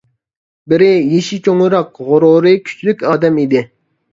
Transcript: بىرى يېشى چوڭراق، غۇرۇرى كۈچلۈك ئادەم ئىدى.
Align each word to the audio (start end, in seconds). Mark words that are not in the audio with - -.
بىرى 0.73 0.87
يېشى 0.93 1.39
چوڭراق، 1.49 2.01
غۇرۇرى 2.09 2.55
كۈچلۈك 2.71 3.07
ئادەم 3.13 3.39
ئىدى. 3.45 3.63